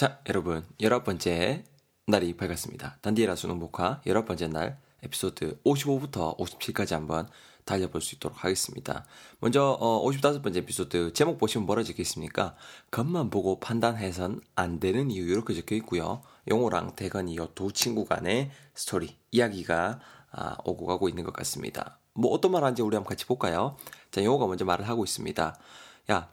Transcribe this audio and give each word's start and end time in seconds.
자, 0.00 0.18
여러분, 0.30 0.64
열아홉 0.80 1.04
번째 1.04 1.62
날이 2.06 2.34
밝았습니다. 2.34 2.96
단디에라 3.02 3.36
수능 3.36 3.58
목화 3.58 4.00
열아홉 4.06 4.28
번째 4.28 4.48
날 4.48 4.80
에피소드 5.02 5.60
55부터 5.62 6.38
57까지 6.38 6.92
한번 6.92 7.28
달려볼 7.66 8.00
수 8.00 8.14
있도록 8.14 8.42
하겠습니다. 8.42 9.04
먼저 9.40 9.76
어, 9.78 10.02
55번째 10.06 10.56
에피소드 10.56 11.12
제목 11.12 11.36
보시면 11.36 11.66
뭐라 11.66 11.82
적혀 11.82 12.00
있습니까? 12.00 12.56
겉만 12.90 13.28
보고 13.28 13.60
판단해선 13.60 14.40
안 14.54 14.80
되는 14.80 15.10
이유 15.10 15.30
이렇게 15.30 15.52
적혀 15.52 15.74
있고요. 15.74 16.22
용호랑 16.48 16.96
대건이 16.96 17.36
두 17.54 17.70
친구 17.70 18.06
간의 18.06 18.50
스토리 18.72 19.18
이야기가 19.32 20.00
아, 20.30 20.56
오고 20.64 20.86
가고 20.86 21.10
있는 21.10 21.24
것 21.24 21.34
같습니다. 21.34 21.98
뭐 22.14 22.30
어떤 22.30 22.52
말 22.52 22.64
하는지 22.64 22.80
우리 22.80 22.96
한번 22.96 23.10
같이 23.10 23.26
볼까요? 23.26 23.76
자, 24.10 24.24
용호가 24.24 24.46
먼저 24.46 24.64
말을 24.64 24.88
하고 24.88 25.04
있습니다. 25.04 25.58
야, 26.10 26.30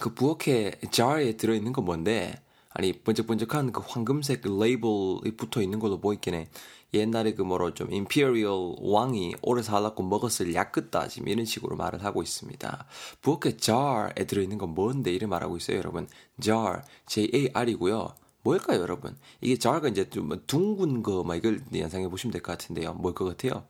그 0.00 0.12
부엌에 0.12 0.80
jar에 0.90 1.38
들어있는 1.38 1.72
건 1.72 1.86
뭔데? 1.86 2.44
아니 2.74 2.92
번쩍번쩍한 2.92 3.72
그 3.72 3.80
황금색 3.84 4.42
label이 4.44 5.36
붙어 5.36 5.62
있는 5.62 5.78
걸로 5.78 5.98
보이긴 6.00 6.34
해. 6.34 6.48
옛날에 6.92 7.34
그 7.34 7.42
뭐로 7.42 7.74
좀 7.74 7.92
imperial 7.92 8.76
왕이 8.80 9.36
오래 9.42 9.62
살았고 9.62 10.02
먹었을 10.04 10.54
약 10.54 10.72
겉다 10.72 11.08
지금 11.08 11.28
이런 11.28 11.44
식으로 11.44 11.76
말을 11.76 12.04
하고 12.04 12.22
있습니다. 12.22 12.86
부엌에 13.22 13.56
jar에 13.56 14.26
들어있는 14.26 14.58
건 14.58 14.74
뭔데 14.74 15.12
이래 15.12 15.26
말하고 15.26 15.56
있어요 15.56 15.78
여러분. 15.78 16.08
jar, 16.40 16.82
J-A-R이고요. 17.06 18.14
뭘까요 18.42 18.80
여러분? 18.80 19.16
이게 19.40 19.56
jar가 19.58 19.88
이제 19.88 20.08
좀 20.10 20.28
둥근 20.46 21.02
거 21.02 21.22
막 21.24 21.36
이걸 21.36 21.62
연상해 21.74 22.08
보시면 22.08 22.32
될 22.32 22.42
것 22.42 22.52
같은데요. 22.58 22.94
뭘 22.94 23.14
것 23.14 23.24
같아요? 23.24 23.64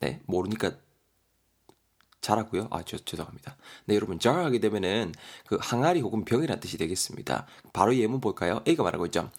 네 0.00 0.20
모르니까 0.26 0.72
잘하고요. 2.20 2.68
아, 2.70 2.82
저, 2.84 2.98
죄송합니다. 2.98 3.56
네, 3.86 3.94
여러분, 3.94 4.18
jar 4.18 4.44
하게 4.44 4.58
되면은 4.58 5.12
그 5.46 5.58
항아리 5.60 6.00
혹은 6.00 6.24
병이라는 6.24 6.60
뜻이 6.60 6.78
되겠습니다. 6.78 7.46
바로 7.72 7.94
예문 7.94 8.20
볼까요? 8.20 8.62
A가 8.66 8.82
말하고 8.82 9.06
있죠. 9.06 9.30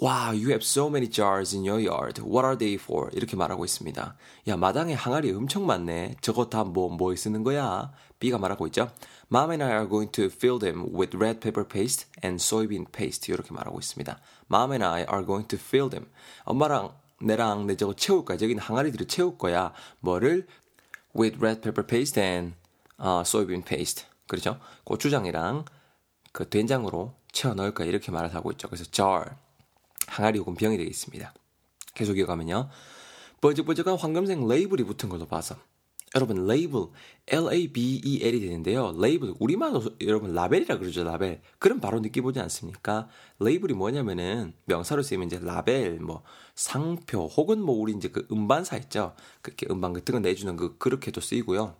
Wow, 0.00 0.34
you 0.34 0.48
have 0.48 0.62
so 0.62 0.88
many 0.88 1.08
jars 1.08 1.54
in 1.54 1.64
your 1.64 1.80
yard. 1.80 2.20
What 2.20 2.44
are 2.44 2.58
they 2.58 2.74
for? 2.74 3.10
이렇게 3.12 3.36
말하고 3.36 3.64
있습니다. 3.64 4.16
야, 4.48 4.56
마당에 4.56 4.92
항아리 4.92 5.30
엄청 5.30 5.66
많네. 5.66 6.16
저거 6.20 6.48
다 6.50 6.64
뭐, 6.64 6.88
뭐에 6.88 7.14
쓰는 7.14 7.44
거야? 7.44 7.92
B가 8.18 8.38
말하고 8.38 8.66
있죠. 8.68 8.90
Mom 9.30 9.50
and 9.50 9.62
I 9.62 9.70
are 9.70 9.88
going 9.88 10.10
to 10.10 10.24
fill 10.24 10.58
them 10.58 10.92
with 10.92 11.16
red 11.16 11.38
pepper 11.38 11.66
paste 11.66 12.08
and 12.24 12.42
soybean 12.42 12.86
paste. 12.90 13.32
이렇게 13.32 13.52
말하고 13.52 13.78
있습니다. 13.78 14.18
Mom 14.50 14.72
and 14.72 14.84
I 14.84 15.00
are 15.02 15.24
going 15.24 15.46
to 15.46 15.58
fill 15.60 15.88
them. 15.88 16.10
엄마랑 16.42 16.92
내랑 17.20 17.66
내 17.66 17.76
저거 17.76 17.94
채울 17.94 18.24
거야. 18.24 18.36
저기는 18.36 18.60
항아리들을 18.60 19.06
채울 19.06 19.38
거야. 19.38 19.72
뭐를? 20.00 20.46
With 21.14 21.38
red 21.40 21.62
pepper 21.62 21.86
paste 21.86 22.20
and 22.20 22.54
uh, 22.98 23.22
soybean 23.22 23.64
paste. 23.64 24.06
그렇죠? 24.26 24.58
고추장이랑 24.84 25.64
그 26.32 26.48
된장으로 26.48 27.14
채워 27.32 27.54
넣을 27.54 27.74
거야. 27.74 27.86
이렇게 27.86 28.10
말을 28.10 28.34
하고 28.34 28.50
있죠. 28.52 28.68
그래서 28.68 28.84
jar. 28.90 29.36
항아리 30.06 30.38
혹은 30.38 30.54
병이 30.54 30.76
되겠습니다. 30.76 31.32
계속 31.94 32.18
이어가면요. 32.18 32.68
뻘쩍뻘쩍한 33.40 33.96
황금색 33.96 34.46
label이 34.46 34.84
붙은 34.84 35.08
걸로 35.08 35.26
봐서 35.26 35.56
여러분 36.14 36.46
label 36.46 36.86
L-A-B-E-L이 37.26 38.40
되는데요. 38.40 38.94
레이블 38.98 39.34
우리말로 39.40 39.82
여러분 40.02 40.32
라벨이라 40.34 40.78
그러죠. 40.78 41.02
라벨. 41.02 41.40
그럼 41.58 41.80
바로 41.80 42.00
느끼보지 42.00 42.38
않습니까? 42.40 43.08
label이 43.40 43.72
뭐냐면은 43.74 44.54
명사로 44.66 45.02
쓰이면 45.02 45.26
이제 45.26 45.40
라벨 45.42 45.98
뭐 46.00 46.22
상표 46.54 47.26
혹은 47.26 47.60
뭐 47.60 47.76
우리 47.76 47.92
이제 47.92 48.08
그 48.08 48.26
음반사 48.30 48.76
있죠. 48.78 49.14
그렇게 49.42 49.66
음반 49.70 49.92
같은 49.92 50.12
거 50.12 50.20
내주는 50.20 50.54
그 50.56 50.76
그렇게도 50.78 51.20
쓰이고요. 51.20 51.74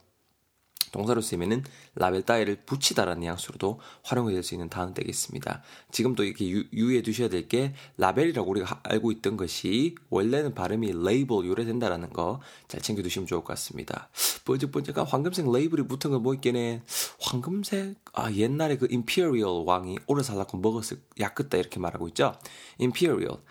동사로 0.95 1.21
쓰면은 1.21 1.65
라벨 1.97 2.23
따위를 2.23 2.63
붙이다라는 2.65 3.21
뉘앙스로도 3.23 3.81
활용이 4.05 4.33
될 4.33 4.45
수 4.45 4.55
있는 4.55 4.69
단어 4.69 4.95
되겠습니다. 4.95 5.63
지금도 5.91 6.23
이렇게 6.25 6.49
유, 6.49 6.63
유의해 6.73 7.03
두셔야 7.03 7.29
될 7.29 7.49
게 7.49 7.75
라벨이라고 7.99 8.49
우리가 8.51 8.81
알고 8.85 9.11
있던 9.13 9.37
것이 9.37 9.97
원래는 10.09 10.55
발음이 10.55 10.93
레이블 11.05 11.45
요래된다라는 11.47 12.11
거 12.11 12.41
잘 12.69 12.81
챙겨 12.81 13.03
두시면 13.03 13.27
좋을 13.27 13.41
것 13.41 13.49
같습니다. 13.49 14.09
번쩍 14.45 14.71
번쩍한 14.73 15.05
황금색 15.07 15.51
label이 15.51 15.89
붙은 15.89 16.11
거 16.13 16.19
뭐 16.21 16.33
있겠네. 16.35 16.83
황금색 17.21 17.97
아 18.13 18.31
옛날에 18.33 18.77
그 18.79 18.87
imperial 18.89 19.65
왕이 19.67 19.99
오래 20.07 20.23
살았고 20.23 20.59
먹었을 20.59 20.99
약 21.19 21.32
겉다 21.32 21.59
이렇게 21.59 21.81
말하고 21.81 22.07
있죠. 22.09 22.35
임페리얼 22.79 23.43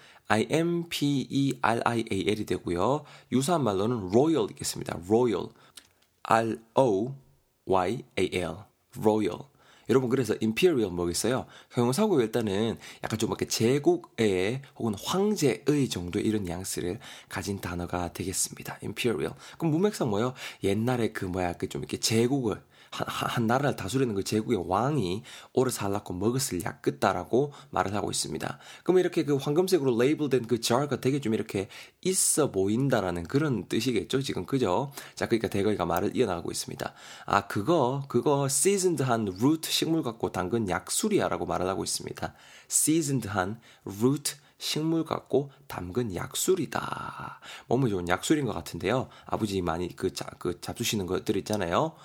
I-M-P-E-R-I-A-L이 1.25 2.45
되고요. 2.45 3.03
유사한 3.31 3.63
말로는 3.63 4.09
royal 4.09 4.49
있겠습니다. 4.51 4.97
royal 5.07 5.49
R-O 6.23 7.15
Y-A-L, 7.65 8.55
royal. 8.97 9.39
여러분 9.89 10.09
그래서 10.09 10.33
imperial 10.41 10.91
뭐겠어요? 10.91 11.45
형용사고 11.71 12.21
일단은 12.21 12.77
약간 13.03 13.19
좀 13.19 13.29
이렇게 13.29 13.45
제국의 13.47 14.61
혹은 14.77 14.93
황제의 15.03 15.89
정도의 15.89 16.25
이런 16.25 16.43
뉘앙스를 16.43 16.99
가진 17.27 17.59
단어가 17.59 18.13
되겠습니다. 18.13 18.79
imperial. 18.81 19.33
그럼 19.57 19.71
문맥상 19.71 20.09
뭐요? 20.09 20.33
옛날에 20.63 21.11
그 21.11 21.25
뭐야 21.25 21.53
그 21.53 21.67
좀 21.67 21.81
이렇게 21.81 21.97
제국을 21.97 22.61
한, 22.93 23.07
한 23.07 23.47
나라를 23.47 23.75
다스리는 23.75 24.13
그 24.13 24.23
제국의 24.23 24.65
왕이 24.67 25.23
오래 25.53 25.71
살았고 25.71 26.13
먹었을 26.13 26.63
약 26.63 26.81
끝다라고 26.83 27.51
말을 27.71 27.95
하고 27.95 28.11
있습니다. 28.11 28.59
그럼 28.83 28.99
이렇게 28.99 29.25
그 29.25 29.35
황금색으로 29.35 29.97
레이블된 29.97 30.47
그 30.47 30.61
jar가 30.61 31.01
되게 31.01 31.19
좀 31.19 31.33
이렇게 31.33 31.69
있어 32.01 32.51
보인다라는 32.51 33.23
그런 33.23 33.67
뜻이겠죠, 33.67 34.21
지금 34.21 34.45
그죠? 34.45 34.91
자, 35.15 35.27
그러니까 35.27 35.47
대거이가 35.47 35.85
말을 35.85 36.15
이어나가고 36.15 36.51
있습니다. 36.51 36.93
아, 37.25 37.47
그거 37.47 38.03
그거 38.07 38.45
seasoned한 38.45 39.33
root 39.39 39.71
식물 39.71 40.03
갖고 40.03 40.31
담근 40.31 40.69
약술이야라고 40.69 41.47
말을 41.47 41.67
하고 41.67 41.83
있습니다. 41.83 42.33
seasoned한 42.69 43.59
root 43.85 44.35
식물 44.59 45.03
갖고 45.03 45.51
담근 45.67 46.15
약술이다. 46.15 47.39
몸에 47.67 47.89
좋은 47.89 48.07
약술인 48.07 48.45
것 48.45 48.53
같은데요. 48.53 49.09
아버지 49.25 49.61
많이 49.61 49.93
그, 49.93 50.13
자, 50.13 50.25
그 50.39 50.61
잡수시는 50.61 51.05
것들 51.05 51.35
있잖아요. 51.37 51.95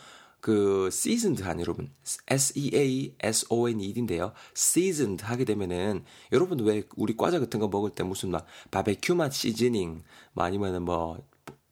그 0.40 0.88
seasoned한 0.92 1.60
여러분 1.60 1.90
S 2.28 2.52
E 2.56 2.70
A 2.74 3.14
S 3.20 3.46
O 3.50 3.68
N 3.68 3.80
E 3.80 3.92
D인데요. 3.92 4.32
seasoned 4.56 5.24
하게 5.24 5.44
되면은 5.44 6.04
여러분 6.32 6.60
왜 6.60 6.84
우리 6.96 7.16
과자 7.16 7.40
같은 7.40 7.58
거 7.60 7.68
먹을 7.68 7.90
때 7.90 8.04
무슨 8.04 8.30
막 8.30 8.46
바베큐 8.70 9.14
맛 9.14 9.32
시즈닝 9.32 10.02
뭐 10.32 10.44
아니면은 10.44 10.82
뭐뭐 10.82 11.18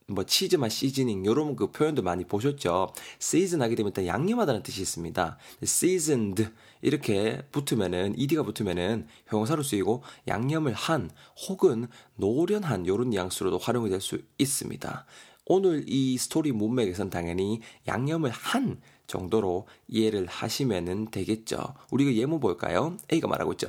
뭐 0.08 0.24
치즈 0.24 0.56
맛 0.56 0.70
시즈닝 0.70 1.24
요런 1.24 1.56
그 1.56 1.70
표현도 1.70 2.02
많이 2.02 2.24
보셨죠. 2.24 2.92
season 3.20 3.62
하게 3.62 3.74
되면 3.76 3.90
일단 3.90 4.06
양념하다는 4.06 4.62
뜻이 4.62 4.80
있습니다. 4.82 5.38
seasoned 5.62 6.48
이렇게 6.82 7.42
붙으면은 7.52 8.14
ed가 8.18 8.42
붙으면은 8.42 9.06
형용사로 9.26 9.62
쓰이고 9.62 10.02
양념을 10.28 10.74
한 10.74 11.10
혹은 11.48 11.88
노련한 12.16 12.86
요런 12.86 13.10
뉘앙스로도 13.10 13.58
활용이 13.58 13.90
될 13.90 14.00
수 14.00 14.18
있습니다. 14.38 15.06
오늘 15.46 15.84
이 15.86 16.18
스토리 16.18 16.52
문맥에선 16.52 17.08
당연히 17.10 17.60
양념을 17.86 18.30
한 18.30 18.80
정도로 19.06 19.68
이해를 19.88 20.26
하시면 20.26 21.10
되겠죠. 21.12 21.74
우리가 21.90 22.12
예문 22.14 22.40
볼까요? 22.40 22.96
A가 23.12 23.28
말하고 23.28 23.52
있죠. 23.52 23.68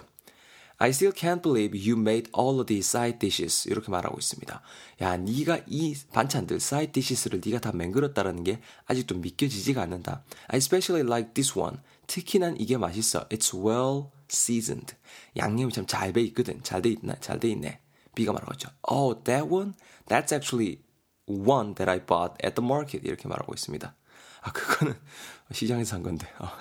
I 0.79 0.89
still 0.89 1.13
can't 1.15 1.41
believe 1.41 1.75
you 1.79 1.99
made 1.99 2.29
all 2.37 2.59
of 2.59 2.65
these 2.65 2.87
side 2.87 3.17
dishes. 3.19 3.67
이렇게 3.67 3.89
말하고 3.89 4.17
있습니다. 4.17 4.61
야, 5.01 5.17
네가 5.17 5.61
이 5.67 5.95
반찬들, 6.13 6.57
side 6.57 6.91
dishes를 6.91 7.41
네가 7.43 7.59
다 7.59 7.71
맹글었다라는 7.71 8.43
게 8.43 8.59
아직도 8.85 9.15
믿겨지지가 9.15 9.81
않는다. 9.81 10.23
I 10.47 10.57
especially 10.57 11.07
like 11.07 11.33
this 11.33 11.57
one. 11.57 11.77
특히 12.05 12.37
난 12.39 12.55
이게 12.59 12.77
맛있어. 12.77 13.27
It's 13.29 13.53
well 13.53 14.09
seasoned. 14.29 14.95
양념이 15.35 15.71
참 15.73 15.85
잘 15.87 16.13
배 16.13 16.21
있거든. 16.21 16.61
잘 16.63 16.81
돼 16.81 16.89
있네. 17.49 17.79
B가 18.13 18.33
말하고 18.33 18.53
있죠. 18.53 18.69
Oh, 18.87 19.23
that 19.23 19.47
one? 19.47 19.73
That's 20.07 20.31
actually 20.33 20.79
one 21.27 21.75
that 21.75 21.89
I 21.89 22.05
bought 22.05 22.33
at 22.43 22.55
the 22.55 22.65
market 22.65 23.07
이렇게 23.07 23.27
말하고 23.27 23.53
있습니다. 23.53 23.93
아 24.41 24.51
그거는 24.51 24.95
시장에서 25.51 25.91
산 25.91 26.03
건데 26.03 26.27
아, 26.37 26.57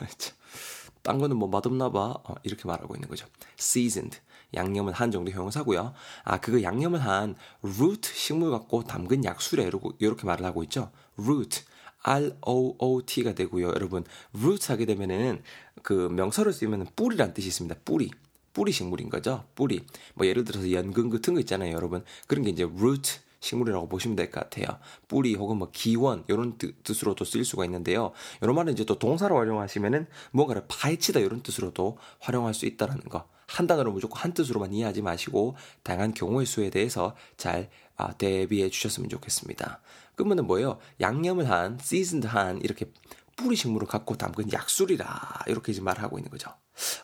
딴 1.03 1.19
거는 1.19 1.37
뭐 1.37 1.49
맛없나 1.49 1.91
봐 1.91 2.15
어, 2.25 2.35
이렇게 2.43 2.67
말하고 2.67 2.95
있는 2.97 3.09
거죠. 3.09 3.27
seasoned 3.59 4.19
양념은 4.55 4.93
한 4.93 5.11
정도 5.11 5.31
형용사고요. 5.31 5.95
아 6.25 6.41
그거 6.41 6.63
양념을 6.63 7.05
한 7.05 7.37
root 7.63 8.09
식물 8.13 8.51
갖고 8.51 8.83
담근 8.85 9.25
약수래 9.25 9.65
이러고 9.65 9.93
이렇게 9.99 10.27
말을 10.27 10.45
하고 10.45 10.63
있죠. 10.65 10.91
root 11.19 11.63
R-O-O-T가 12.03 13.35
되고요. 13.35 13.69
여러분 13.69 14.05
root 14.37 14.67
하게 14.69 14.85
되면은 14.87 15.43
그 15.83 16.09
명사로 16.11 16.53
쓰이면 16.53 16.89
뿌리란 16.97 17.35
뜻이 17.35 17.49
있습니다. 17.49 17.77
뿌리 17.85 18.11
뿌리 18.53 18.73
식물인 18.73 19.11
거죠. 19.11 19.45
뿌리 19.55 19.85
뭐 20.15 20.27
예를 20.27 20.45
들어서 20.45 20.71
연근 20.73 21.11
같은 21.11 21.35
거 21.35 21.41
있잖아요. 21.41 21.75
여러분 21.75 22.05
그런 22.27 22.45
게 22.45 22.51
이제 22.51 22.63
root 22.63 23.19
식물이라고 23.47 23.89
보시면 23.89 24.17
될 24.17 24.31
것 24.31 24.41
같아요. 24.41 24.79
뿌리 25.09 25.35
혹은 25.35 25.57
뭐 25.57 25.71
기원 25.73 26.25
이런 26.29 26.59
뜻, 26.59 26.75
으로도 27.03 27.25
쓰일 27.25 27.45
수가 27.45 27.65
있는데요. 27.65 28.13
이런 28.43 28.55
말은 28.57 28.73
이제 28.73 28.85
또 28.85 28.99
동사로 28.99 29.37
활용하시면은 29.37 30.07
뭔가를 30.33 30.65
파헤치다 30.69 31.21
이런 31.21 31.43
뜻으로도 31.43 31.99
활용할 32.21 32.55
수 32.55 32.67
있다라는 32.67 33.05
거. 33.05 33.29
한 33.47 33.69
단어로 33.69 33.93
무조건 33.93 34.21
한 34.21 34.35
뜻으로만 34.35 34.73
이해하지 34.73 35.03
마시고 35.03 35.55
다양한 35.85 36.15
경우의 36.15 36.47
수에 36.47 36.71
대해서 36.71 37.15
잘 37.37 37.71
아, 37.97 38.13
대비해 38.13 38.69
주셨으면 38.69 39.09
좋겠습니다. 39.09 39.81
그러면은 40.17 40.47
뭐예요? 40.47 40.79
양념을 41.01 41.49
한, 41.49 41.79
seasoned 41.81 42.27
한 42.27 42.61
이렇게 42.63 42.91
뿌리 43.37 43.55
식물을 43.55 43.87
갖고 43.87 44.17
담근 44.17 44.53
약술이라 44.53 45.45
이렇게 45.47 45.71
이제 45.71 45.81
말하고 45.81 46.19
있는 46.19 46.31
거죠. 46.31 46.51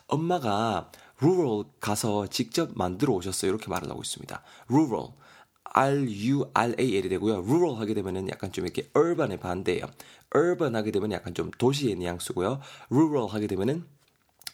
엄마가 0.07 0.91
rural 1.21 1.63
가서 1.79 2.27
직접 2.27 2.71
만들어 2.75 3.13
오셨어요. 3.13 3.49
이렇게 3.49 3.69
말을 3.69 3.89
하고 3.89 4.01
있습니다. 4.01 4.43
rural. 4.69 5.09
R-U-R-A-L이 5.73 7.09
되고요. 7.09 7.39
rural 7.39 7.79
하게 7.79 7.93
되면은 7.93 8.29
약간 8.29 8.51
좀 8.51 8.65
이렇게 8.65 8.89
urban의 8.95 9.39
반대예요. 9.39 9.85
urban 10.35 10.75
하게 10.75 10.91
되면 10.91 11.11
약간 11.11 11.33
좀 11.33 11.51
도시의 11.51 11.95
뉘앙스고요. 11.95 12.61
rural 12.91 13.29
하게 13.29 13.47
되면은 13.47 13.85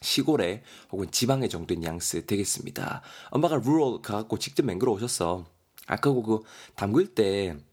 시골에 0.02 0.64
혹은 0.92 1.12
지방의 1.12 1.50
정도의 1.50 1.80
뉘앙스 1.80 2.26
되겠습니다. 2.26 3.02
엄마가 3.32 3.56
root를 3.58 4.02
가갖고 4.02 4.40
직접 4.40 4.66
맹글어 4.66 4.94
오셨어. 4.94 5.46
아까 5.88 6.12
그 6.12 6.40
담글 6.76 7.14
때 7.16 7.70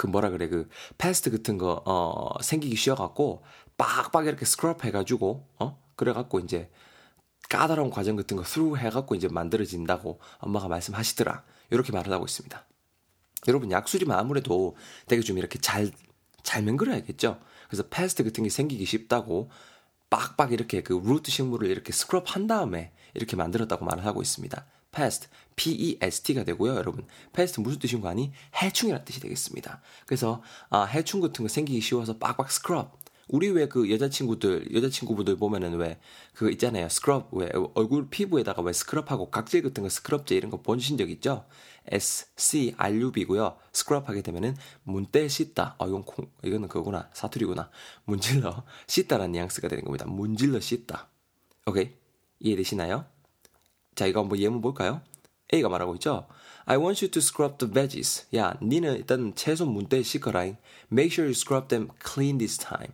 그 0.00 0.06
뭐라 0.06 0.30
그래 0.30 0.48
그 0.48 0.66
pest 0.96 1.30
같은 1.30 1.58
거 1.58 1.82
어, 1.84 2.42
생기기 2.42 2.74
쉬워갖고 2.74 3.42
빡빡 3.76 4.26
이렇게 4.26 4.46
스크럽 4.46 4.82
해가지고 4.82 5.46
어 5.58 5.78
그래갖고 5.94 6.40
이제 6.40 6.70
까다로운 7.50 7.90
과정 7.90 8.16
같은 8.16 8.38
거 8.38 8.42
through 8.42 8.82
해갖고 8.82 9.14
이제 9.14 9.28
만들어진다고 9.28 10.18
엄마가 10.38 10.68
말씀하시더라. 10.68 11.44
이렇게 11.68 11.92
말을 11.92 12.10
하고 12.14 12.24
있습니다. 12.24 12.64
여러분 13.48 13.70
약주지만 13.70 14.18
아무래도 14.18 14.76
되게 15.06 15.22
좀 15.22 15.38
이렇게 15.38 15.58
잘, 15.58 15.90
잘 16.42 16.62
맹글어야겠죠? 16.62 17.40
그래서 17.68 17.84
pest 17.88 18.24
같은 18.24 18.44
게 18.44 18.50
생기기 18.50 18.84
쉽다고 18.84 19.50
빡빡 20.10 20.52
이렇게 20.52 20.82
그 20.82 21.00
root 21.04 21.30
식물을 21.30 21.68
이렇게 21.68 21.92
스크럽 21.92 22.34
한 22.34 22.46
다음에 22.46 22.92
이렇게 23.14 23.36
만들었다고 23.36 23.84
말을 23.84 24.04
하고 24.04 24.22
있습니다. 24.22 24.66
pest, 24.92 25.28
p-e-s-t가 25.54 26.44
되고요, 26.44 26.74
여러분. 26.74 27.06
pest 27.32 27.60
무슨 27.60 27.78
뜻인 27.78 28.00
거 28.00 28.08
아니? 28.08 28.32
해충이라는 28.60 29.04
뜻이 29.04 29.20
되겠습니다. 29.20 29.80
그래서 30.04 30.42
아, 30.68 30.84
해충 30.84 31.20
같은 31.20 31.44
거 31.44 31.48
생기기 31.48 31.80
쉬워서 31.80 32.18
빡빡 32.18 32.50
스크럽. 32.50 32.98
우리 33.32 33.48
왜 33.50 33.66
그 33.66 33.90
여자친구들, 33.90 34.74
여자친구분들 34.74 35.36
보면은 35.36 35.76
왜 35.76 35.98
그거 36.34 36.50
있잖아요. 36.50 36.88
스크럽, 36.88 37.28
왜 37.32 37.48
얼굴 37.74 38.08
피부에다가 38.10 38.60
왜 38.62 38.72
scrub하고 38.72 39.30
각질 39.30 39.62
같은 39.62 39.84
거 39.84 39.88
scrub제 39.88 40.34
이런 40.36 40.50
거 40.50 40.60
보신 40.60 40.98
적 40.98 41.08
있죠? 41.10 41.44
S, 41.86 42.26
C, 42.36 42.74
R, 42.76 43.00
U, 43.00 43.12
B고요. 43.12 43.56
scrub 43.72 44.08
하게 44.08 44.22
되면은 44.22 44.56
문대 44.82 45.28
씻다. 45.28 45.76
어, 45.78 45.86
이건 45.86 46.02
콩, 46.02 46.28
이거는 46.42 46.68
그거구나. 46.68 47.08
사투리구나. 47.12 47.70
문질러 48.04 48.64
씻다라는 48.88 49.32
뉘앙스가 49.32 49.68
되는 49.68 49.84
겁니다. 49.84 50.06
문질러 50.06 50.58
씻다. 50.60 51.08
오케이? 51.66 51.92
이해되시나요? 52.40 53.06
자, 53.94 54.06
이거 54.06 54.20
한번 54.20 54.38
예문 54.38 54.60
볼까요? 54.60 55.02
A가 55.52 55.68
말하고 55.68 55.94
있죠? 55.94 56.26
I 56.64 56.76
want 56.76 57.04
you 57.04 57.10
to 57.10 57.20
scrub 57.20 57.58
the 57.58 57.72
veggies. 57.72 58.26
야, 58.36 58.56
니는 58.62 58.96
일단 58.96 59.34
채소 59.34 59.66
문대 59.66 60.02
씻어라잉. 60.02 60.56
Make 60.92 61.12
sure 61.12 61.26
you 61.26 61.32
scrub 61.32 61.68
them 61.68 61.88
clean 62.04 62.38
this 62.38 62.58
time. 62.58 62.92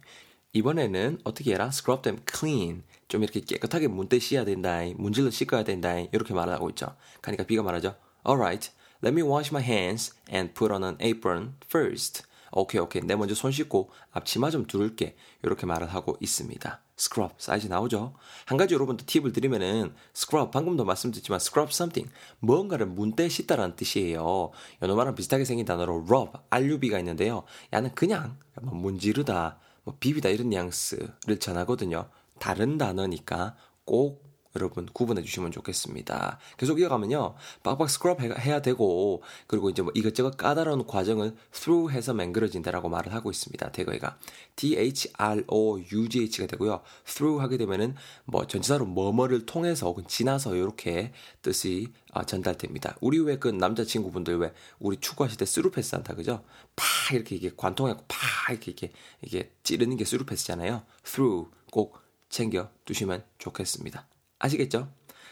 이번에는 0.52 1.20
어떻게 1.24 1.52
해라? 1.52 1.66
scrub 1.66 2.02
them 2.02 2.22
clean. 2.28 2.82
좀 3.08 3.22
이렇게 3.22 3.40
깨끗하게 3.40 3.88
문대 3.88 4.18
씻어야 4.18 4.44
된다. 4.44 4.80
문질러 4.96 5.30
씻어야 5.30 5.64
된다. 5.64 5.98
이렇게 6.12 6.34
말하고 6.34 6.70
있죠. 6.70 6.96
그러니까 7.20 7.44
B가 7.44 7.62
말하죠. 7.62 7.94
Alright, 8.26 8.70
let 9.04 9.14
me 9.14 9.22
wash 9.22 9.52
my 9.52 9.62
hands 9.62 10.14
and 10.32 10.54
put 10.54 10.72
on 10.72 10.82
an 10.82 10.96
apron 11.00 11.54
first. 11.66 12.22
오케이, 12.52 12.80
오케이. 12.80 13.02
내 13.02 13.16
먼저 13.16 13.34
손 13.34 13.52
씻고 13.52 13.90
앞치마 14.12 14.50
좀 14.50 14.66
두를게. 14.66 15.16
이렇게 15.42 15.66
말을 15.66 15.92
하고 15.92 16.16
있습니다. 16.20 16.80
scrub 16.98 17.34
사이즈 17.36 17.66
나오죠? 17.66 18.14
한 18.46 18.56
가지 18.56 18.74
여러분들 18.74 19.04
팁을 19.04 19.32
드리면은 19.32 19.94
scrub 20.14 20.50
방금도 20.50 20.84
말씀드렸지만 20.84 21.36
scrub 21.36 21.70
something 21.70 22.10
뭔가를 22.40 22.86
문대 22.86 23.28
씻다라는 23.28 23.76
뜻이에요. 23.76 24.52
연어말랑 24.80 25.14
비슷하게 25.14 25.44
생긴 25.44 25.66
단어로 25.66 26.06
rub, 26.08 26.30
rub가 26.50 26.98
있는데요. 27.00 27.44
야는 27.72 27.94
그냥 27.94 28.38
뭐 28.62 28.74
문지르다, 28.74 29.58
뭐 29.86 29.96
비비다 30.00 30.28
이런 30.28 30.50
뉘앙스를 30.50 31.38
전하거든요. 31.38 32.10
다른 32.40 32.76
단어니까 32.76 33.56
꼭 33.84 34.25
여러분 34.56 34.86
구분해 34.92 35.22
주시면 35.22 35.52
좋겠습니다. 35.52 36.38
계속 36.56 36.80
이어가면요. 36.80 37.36
빡빡 37.62 37.88
스크럽 37.88 38.20
해야 38.20 38.60
되고 38.60 39.22
그리고 39.46 39.70
이제 39.70 39.82
뭐 39.82 39.92
이것저것 39.94 40.36
까다로운 40.36 40.86
과정을 40.86 41.36
through 41.52 41.94
해서 41.94 42.12
맹글어진다라고 42.14 42.88
말을 42.88 43.14
하고 43.14 43.30
있습니다. 43.30 43.70
대거이가 43.70 44.18
t-h-r-o-u-g-h가 44.56 46.46
되고요. 46.46 46.80
through 47.04 47.40
하게 47.40 47.56
되면은 47.58 47.94
뭐 48.24 48.46
전치사로 48.46 48.86
뭐뭐를 48.86 49.46
통해서 49.46 49.86
혹은 49.86 50.04
지나서 50.08 50.56
이렇게 50.56 51.12
뜻이 51.42 51.92
어, 52.12 52.24
전달됩니다. 52.24 52.96
우리 53.00 53.20
왜 53.20 53.36
그 53.38 53.48
남자친구분들 53.48 54.38
왜 54.38 54.52
우리 54.78 54.96
축구하실 54.96 55.38
때 55.38 55.44
스루 55.44 55.70
패스 55.70 55.94
한다 55.94 56.14
그죠? 56.14 56.42
팍 56.74 57.14
이렇게 57.14 57.36
이게 57.36 57.50
관통하고 57.54 58.04
팍 58.08 58.50
이렇게 58.50 58.70
이게 58.70 58.92
이게 59.20 59.50
찌르는 59.62 59.96
게 59.98 60.04
스루 60.06 60.24
패스잖아요. 60.24 60.82
through 61.04 61.50
꼭 61.70 61.98
챙겨 62.30 62.70
두시면 62.86 63.24
좋겠습니다. 63.38 64.06
아시겠죠? 64.38 64.88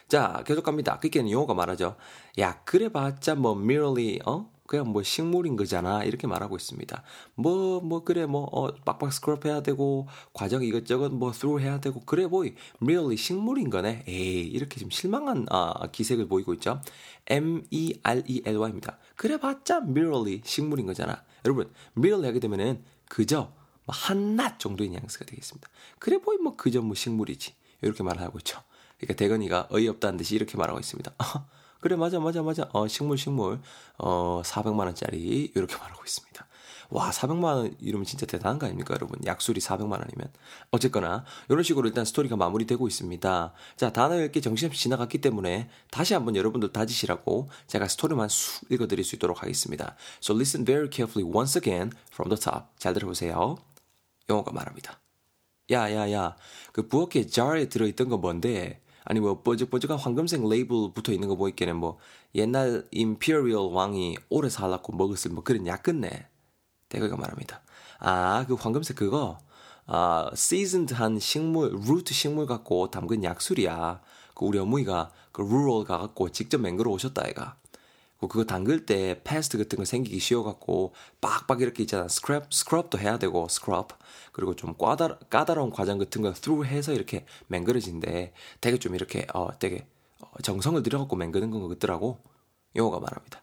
자, 0.08 0.42
계속 0.46 0.62
갑니다. 0.62 0.98
그게는 0.98 1.30
용어가 1.30 1.54
말하죠. 1.54 1.96
야, 2.38 2.62
그래봤자 2.64 3.36
뭐 3.36 3.58
merely 3.58 4.20
어 4.26 4.50
그냥 4.66 4.88
뭐 4.88 5.02
식물인 5.02 5.56
거잖아 5.56 6.04
이렇게 6.04 6.26
말하고 6.26 6.56
있습니다. 6.56 7.02
뭐뭐 7.34 7.80
뭐 7.82 8.04
그래 8.04 8.26
뭐 8.26 8.44
어, 8.44 8.74
빡빡 8.74 9.12
스크럽 9.12 9.44
해야 9.44 9.62
되고 9.62 10.08
과정 10.32 10.62
이것저것 10.62 11.10
뭐 11.10 11.32
through 11.32 11.62
해야 11.62 11.80
되고 11.80 12.00
그래 12.00 12.26
보이 12.26 12.54
merely 12.82 13.16
식물인 13.16 13.70
거네. 13.70 14.04
에이 14.06 14.46
이렇게 14.46 14.80
좀 14.80 14.90
실망한 14.90 15.46
아, 15.50 15.88
기색을 15.92 16.28
보이고 16.28 16.54
있죠. 16.54 16.80
M 17.26 17.62
E 17.70 18.00
R 18.02 18.22
E 18.26 18.42
L 18.44 18.56
Y입니다. 18.56 18.98
그래봤자 19.16 19.82
merely 19.88 20.40
식물인 20.44 20.86
거잖아. 20.86 21.22
여러분 21.44 21.70
merely 21.96 22.26
하게 22.26 22.40
되면은 22.40 22.82
그저 23.08 23.52
뭐 23.84 23.94
한낱 23.94 24.58
정도의 24.58 24.90
뉘앙스가 24.90 25.26
되겠습니다. 25.26 25.68
그래 25.98 26.18
보이 26.18 26.38
뭐 26.38 26.56
그저 26.56 26.80
뭐 26.80 26.94
식물이지 26.94 27.54
이렇게 27.82 28.02
말하고 28.02 28.38
있죠. 28.38 28.62
그러니까 28.98 29.14
대건이가 29.14 29.68
어이없다는 29.70 30.16
듯이 30.16 30.34
이렇게 30.34 30.56
말하고 30.56 30.80
있습니다. 30.80 31.12
그래 31.80 31.96
맞아 31.96 32.18
맞아 32.18 32.42
맞아 32.42 32.68
어 32.72 32.88
식물 32.88 33.18
식물 33.18 33.60
어 33.98 34.40
400만 34.42 34.80
원짜리 34.80 35.52
이렇게 35.54 35.76
말하고 35.76 36.02
있습니다. 36.04 36.46
와 36.90 37.10
400만 37.10 37.44
원 37.44 37.76
이러면 37.80 38.04
진짜 38.04 38.24
대단한 38.24 38.58
거 38.58 38.66
아닙니까 38.66 38.94
여러분 38.94 39.18
약술이 39.24 39.60
400만 39.60 39.92
원이면 39.92 40.32
어쨌거나 40.70 41.24
이런 41.48 41.62
식으로 41.62 41.88
일단 41.88 42.04
스토리가 42.04 42.36
마무리되고 42.36 42.86
있습니다. 42.86 43.52
자 43.76 43.92
단어 43.92 44.22
읽기 44.22 44.40
정신없이 44.40 44.80
지나갔기 44.80 45.18
때문에 45.18 45.68
다시 45.90 46.14
한번 46.14 46.36
여러분들 46.36 46.72
다지시라고 46.72 47.50
제가 47.66 47.88
스토리만 47.88 48.28
쑥 48.28 48.70
읽어드릴 48.70 49.04
수 49.04 49.16
있도록 49.16 49.42
하겠습니다. 49.42 49.96
So 50.22 50.34
listen 50.34 50.64
very 50.64 50.88
carefully 50.90 51.30
once 51.30 51.58
again 51.60 51.90
from 52.12 52.34
the 52.34 52.40
top. 52.40 52.66
잘 52.78 52.94
들어보세요. 52.94 53.56
영어가 54.28 54.52
말합니다. 54.52 55.00
야야야 55.70 56.36
그 56.72 56.88
부엌에 56.88 57.26
jar에 57.26 57.68
들어있던 57.68 58.08
건 58.08 58.20
뭔데 58.20 58.83
아니 59.04 59.20
뭐 59.20 59.42
뻐적뻐적한 59.42 59.98
황금색 59.98 60.48
레이블 60.48 60.92
붙어 60.94 61.12
있는 61.12 61.28
거 61.28 61.36
보이기에는 61.36 61.76
뭐 61.76 61.98
옛날 62.34 62.86
imperial 62.90 63.72
왕이 63.72 64.16
오래 64.30 64.48
살라고 64.48 64.94
먹었을 64.96 65.30
뭐 65.32 65.42
그런 65.44 65.66
약 65.66 65.89
같네 65.89 66.26
대거가 66.88 67.16
말합니다. 67.16 67.62
아 68.00 68.44
그 68.48 68.54
황금색 68.54 68.96
그거 68.96 69.38
아 69.86 70.30
seasoned한 70.34 71.18
식물 71.18 71.72
root 71.86 72.14
식물 72.14 72.46
갖고 72.46 72.90
담근 72.90 73.24
약술이야. 73.24 74.00
그 74.34 74.44
우리 74.46 74.58
어머니가 74.58 75.10
그 75.32 75.42
rural 75.42 75.84
가갖고 75.84 76.30
직접 76.30 76.60
맹글어 76.60 76.90
오셨다 76.92 77.28
애가. 77.28 77.56
그거 78.28 78.44
담글 78.44 78.86
때 78.86 79.20
pest 79.24 79.58
같은 79.58 79.78
거 79.78 79.84
생기기 79.84 80.18
쉬워갖고 80.18 80.94
빡빡 81.20 81.60
이렇게 81.60 81.82
있잖아. 81.82 82.08
스크럽, 82.08 82.52
스크럽도 82.52 82.98
해야 82.98 83.18
되고 83.18 83.48
스크럽 83.48 83.98
그리고 84.32 84.54
좀 84.56 84.76
까다, 84.76 85.18
까다로운 85.30 85.70
과정 85.70 85.98
같은 85.98 86.22
거 86.22 86.32
through 86.32 86.68
해서 86.68 86.92
이렇게 86.92 87.26
맹그러진데 87.48 88.32
되게 88.60 88.78
좀 88.78 88.94
이렇게 88.94 89.26
어 89.34 89.50
되게 89.58 89.86
어, 90.20 90.40
정성을 90.42 90.82
들여갖고 90.82 91.16
맹그는 91.16 91.50
건 91.50 91.68
같더라고. 91.68 92.18
용어가 92.76 93.00
말합니다. 93.00 93.42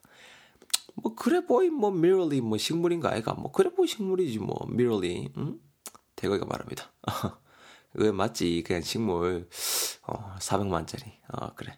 뭐 0.95 1.15
그래 1.15 1.45
보이 1.45 1.69
뭐 1.69 1.89
merely 1.91 2.41
뭐 2.41 2.57
식물인가 2.57 3.11
아이가 3.11 3.33
뭐 3.33 3.51
그래 3.51 3.73
보이 3.73 3.87
식물이지 3.87 4.39
뭐 4.39 4.67
merely 4.69 5.29
응? 5.37 5.59
대거이가 6.15 6.45
말합니다. 6.45 6.91
그거 7.93 8.11
맞지 8.11 8.63
그냥 8.65 8.81
식물 8.81 9.49
어 10.03 10.35
400만짜리 10.39 11.13
어 11.29 11.53
그래 11.55 11.77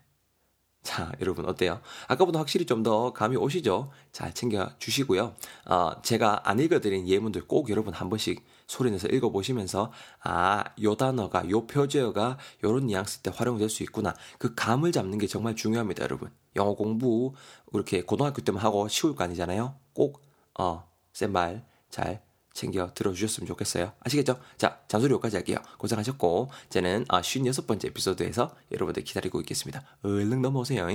자, 0.84 1.12
여러분 1.22 1.46
어때요? 1.46 1.80
아까보다 2.08 2.40
확실히 2.40 2.66
좀 2.66 2.84
더 2.84 3.14
감이 3.14 3.38
오시죠? 3.38 3.90
잘 4.12 4.34
챙겨 4.34 4.70
주시고요. 4.80 5.34
어, 5.66 6.02
제가 6.02 6.42
안 6.50 6.60
읽어드린 6.60 7.08
예문들 7.08 7.48
꼭 7.48 7.70
여러분 7.70 7.94
한 7.94 8.10
번씩 8.10 8.44
소리내서 8.68 9.08
읽어보시면서 9.08 9.92
아, 10.24 10.64
요 10.82 10.96
단어가, 10.96 11.50
요 11.50 11.66
표제어가 11.66 12.38
요런 12.64 12.88
뉘앙스 12.88 13.20
때 13.20 13.32
활용될 13.34 13.70
수 13.70 13.84
있구나. 13.84 14.14
그 14.38 14.54
감을 14.56 14.92
잡는 14.92 15.18
게 15.18 15.28
정말 15.28 15.56
중요합니다, 15.56 16.04
여러분. 16.04 16.30
영어 16.58 16.74
공부 16.76 17.34
이렇게 17.74 18.04
고등학교 18.04 18.42
때만 18.42 18.62
하고 18.62 18.88
쉬울 18.90 19.16
거 19.16 19.24
아니잖아요. 19.24 19.76
꼭 19.94 20.22
어, 20.60 20.88
센 21.14 21.32
말 21.32 21.64
잘 21.90 22.22
챙겨 22.54 22.94
들어주셨으면 22.94 23.48
좋겠어요. 23.48 23.94
아시겠죠? 24.00 24.40
자, 24.58 24.80
잔소리 24.88 25.12
여기까지 25.14 25.36
할게요. 25.36 25.58
고생하셨고, 25.78 26.52
저는 26.70 27.06
아, 27.10 27.22
56번째 27.22 27.86
에피소드에서 27.88 28.56
여러분들 28.72 29.04
기다리고 29.04 29.40
있겠습니다. 29.42 29.84
얼른 30.04 30.42
넘어오세요. 30.42 30.88